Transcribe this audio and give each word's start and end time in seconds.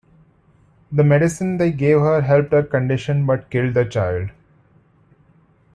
The 0.91 1.03
medicine 1.03 1.57
they 1.59 1.71
gave 1.71 1.99
her 1.99 2.21
helped 2.21 2.51
her 2.53 2.63
condition 2.63 3.23
but 3.27 3.51
killed 3.51 3.75
the 3.75 3.85
child. 3.85 4.31